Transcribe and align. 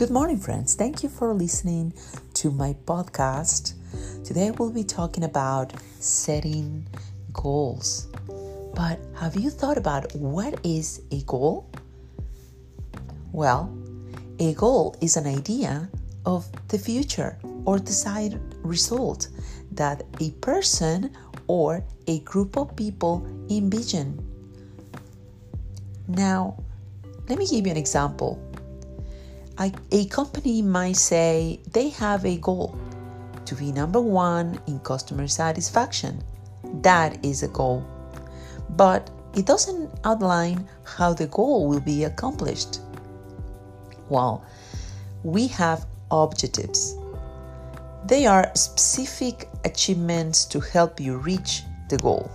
Good 0.00 0.08
morning, 0.10 0.38
friends. 0.38 0.74
Thank 0.76 1.02
you 1.02 1.10
for 1.10 1.34
listening 1.34 1.92
to 2.32 2.50
my 2.50 2.74
podcast. 2.86 3.74
Today 4.24 4.50
we'll 4.50 4.70
be 4.70 4.82
talking 4.82 5.24
about 5.24 5.74
setting 5.98 6.86
goals. 7.34 8.08
But 8.74 8.98
have 9.18 9.36
you 9.36 9.50
thought 9.50 9.76
about 9.76 10.14
what 10.14 10.58
is 10.64 11.02
a 11.10 11.20
goal? 11.24 11.68
Well, 13.32 13.76
a 14.38 14.54
goal 14.54 14.96
is 15.02 15.18
an 15.18 15.26
idea 15.26 15.90
of 16.24 16.48
the 16.68 16.78
future 16.78 17.38
or 17.66 17.78
desired 17.78 18.40
result 18.62 19.28
that 19.72 20.02
a 20.18 20.30
person 20.40 21.14
or 21.46 21.84
a 22.06 22.20
group 22.20 22.56
of 22.56 22.74
people 22.74 23.26
envision. 23.50 24.18
Now, 26.08 26.56
let 27.28 27.38
me 27.38 27.46
give 27.46 27.66
you 27.66 27.72
an 27.72 27.76
example. 27.76 28.42
A 29.60 30.06
company 30.06 30.62
might 30.62 30.96
say 30.96 31.60
they 31.72 31.90
have 31.90 32.24
a 32.24 32.38
goal 32.38 32.74
to 33.44 33.54
be 33.54 33.72
number 33.72 34.00
one 34.00 34.58
in 34.66 34.78
customer 34.78 35.28
satisfaction. 35.28 36.24
That 36.80 37.22
is 37.22 37.42
a 37.42 37.48
goal. 37.48 37.84
But 38.70 39.10
it 39.34 39.44
doesn't 39.44 39.90
outline 40.04 40.66
how 40.84 41.12
the 41.12 41.26
goal 41.26 41.68
will 41.68 41.80
be 41.80 42.04
accomplished. 42.04 42.80
Well, 44.08 44.42
we 45.24 45.46
have 45.48 45.84
objectives. 46.10 46.96
They 48.06 48.24
are 48.24 48.50
specific 48.54 49.46
achievements 49.66 50.46
to 50.46 50.60
help 50.60 50.98
you 50.98 51.18
reach 51.18 51.64
the 51.90 51.98
goal. 51.98 52.30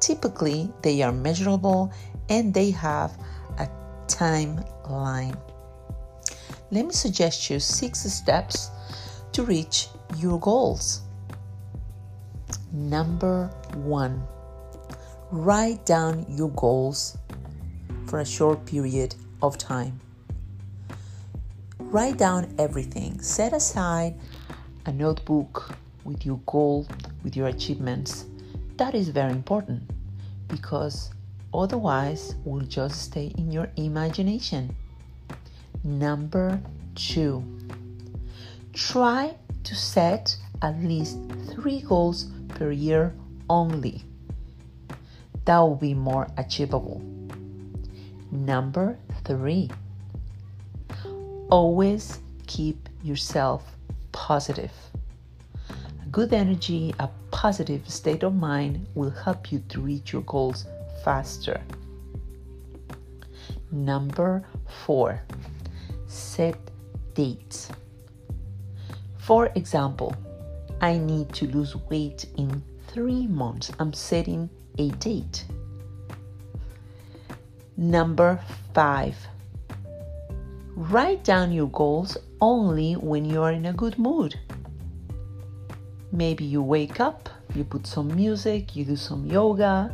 Typically, 0.00 0.70
they 0.82 1.00
are 1.00 1.12
measurable 1.12 1.90
and 2.28 2.52
they 2.52 2.72
have 2.72 3.16
a 3.58 3.70
timeline. 4.06 5.38
Let 6.70 6.86
me 6.86 6.92
suggest 6.92 7.48
you 7.48 7.60
six 7.60 8.00
steps 8.00 8.70
to 9.32 9.44
reach 9.44 9.88
your 10.16 10.40
goals. 10.40 11.02
Number 12.72 13.46
one, 13.74 14.22
write 15.30 15.86
down 15.86 16.26
your 16.28 16.50
goals 16.50 17.18
for 18.06 18.20
a 18.20 18.24
short 18.24 18.64
period 18.66 19.14
of 19.42 19.58
time. 19.58 20.00
Write 21.78 22.16
down 22.16 22.52
everything. 22.58 23.20
Set 23.20 23.52
aside 23.52 24.18
a 24.86 24.92
notebook 24.92 25.76
with 26.04 26.26
your 26.26 26.40
goal, 26.46 26.86
with 27.22 27.36
your 27.36 27.46
achievements. 27.46 28.26
That 28.76 28.94
is 28.94 29.08
very 29.08 29.32
important 29.32 29.82
because 30.48 31.10
otherwise, 31.54 32.34
we'll 32.44 32.66
just 32.66 33.02
stay 33.02 33.32
in 33.38 33.52
your 33.52 33.70
imagination. 33.76 34.74
Number 35.86 36.60
two, 36.96 37.44
try 38.72 39.36
to 39.62 39.74
set 39.76 40.36
at 40.60 40.82
least 40.82 41.16
three 41.52 41.80
goals 41.80 42.26
per 42.48 42.72
year 42.72 43.14
only. 43.48 44.02
That 45.44 45.58
will 45.60 45.76
be 45.76 45.94
more 45.94 46.26
achievable. 46.36 47.00
Number 48.32 48.98
three, 49.24 49.70
always 51.50 52.18
keep 52.48 52.88
yourself 53.04 53.62
positive. 54.10 54.72
Good 56.10 56.32
energy, 56.32 56.96
a 56.98 57.08
positive 57.30 57.88
state 57.88 58.24
of 58.24 58.34
mind 58.34 58.88
will 58.96 59.10
help 59.10 59.52
you 59.52 59.60
to 59.68 59.80
reach 59.80 60.12
your 60.12 60.22
goals 60.22 60.66
faster. 61.04 61.60
Number 63.70 64.44
four, 64.84 65.22
set 66.16 66.58
dates. 67.14 67.68
For 69.18 69.50
example, 69.54 70.14
I 70.80 70.98
need 70.98 71.32
to 71.34 71.46
lose 71.46 71.76
weight 71.90 72.26
in 72.36 72.62
three 72.88 73.26
months. 73.26 73.72
I'm 73.78 73.92
setting 73.92 74.48
a 74.78 74.90
date. 74.90 75.44
Number 77.76 78.40
five, 78.72 79.16
write 80.74 81.24
down 81.24 81.52
your 81.52 81.68
goals 81.68 82.16
only 82.40 82.94
when 82.94 83.24
you 83.24 83.42
are 83.42 83.52
in 83.52 83.66
a 83.66 83.72
good 83.72 83.98
mood. 83.98 84.38
Maybe 86.12 86.44
you 86.44 86.62
wake 86.62 87.00
up, 87.00 87.28
you 87.54 87.64
put 87.64 87.86
some 87.86 88.14
music, 88.14 88.76
you 88.76 88.84
do 88.84 88.96
some 88.96 89.26
yoga, 89.26 89.92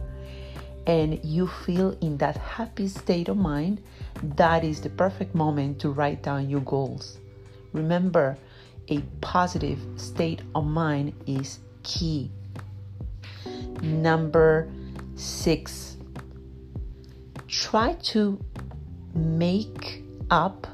and 0.87 1.25
you 1.25 1.47
feel 1.47 1.97
in 2.01 2.17
that 2.19 2.37
happy 2.37 2.89
state 2.89 3.29
of 3.29 3.37
mind, 3.37 3.81
that 4.37 4.65
is 4.65 4.81
the 4.81 4.91
perfect 4.91 5.35
moment 5.35 5.79
to 5.81 5.91
write 5.91 6.23
down 6.23 6.49
your 6.49 6.61
goals. 6.61 7.19
Remember, 7.73 8.37
a 8.89 9.01
positive 9.21 9.79
state 9.97 10.43
of 10.55 10.67
mind 10.67 11.13
is 11.27 11.61
key. 11.83 12.31
Number 13.81 14.71
six, 15.15 15.97
try 17.49 17.95
to 17.95 18.43
make 19.15 20.03
up 20.31 20.67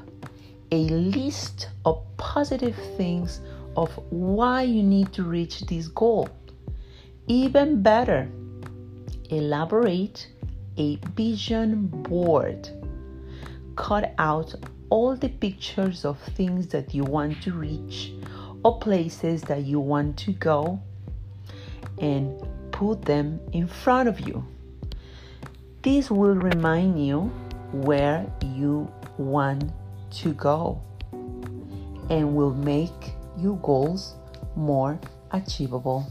a 0.71 0.87
list 0.89 1.69
of 1.85 2.03
positive 2.17 2.75
things 2.97 3.41
of 3.75 3.91
why 4.09 4.63
you 4.63 4.83
need 4.83 5.11
to 5.13 5.23
reach 5.23 5.61
this 5.61 5.87
goal. 5.87 6.29
Even 7.27 7.81
better, 7.81 8.29
elaborate 9.29 10.27
a 10.77 10.97
vision 11.15 11.87
board. 11.87 12.69
Cut 13.75 14.13
out 14.17 14.53
all 14.89 15.15
the 15.15 15.29
pictures 15.29 16.05
of 16.05 16.19
things 16.35 16.67
that 16.67 16.93
you 16.93 17.03
want 17.03 17.41
to 17.43 17.53
reach 17.53 18.11
or 18.63 18.79
places 18.79 19.41
that 19.43 19.63
you 19.63 19.79
want 19.79 20.17
to 20.17 20.31
go 20.33 20.79
and 21.99 22.41
put 22.71 23.03
them 23.03 23.39
in 23.53 23.67
front 23.67 24.09
of 24.09 24.19
you. 24.19 24.45
This 25.81 26.11
will 26.11 26.35
remind 26.35 27.05
you 27.05 27.31
where 27.71 28.25
you 28.55 28.91
want 29.17 29.71
to 30.11 30.33
go 30.33 30.81
and 32.09 32.35
will 32.35 32.53
make 32.53 33.13
your 33.37 33.57
goals 33.57 34.15
more 34.55 34.99
achievable. 35.31 36.05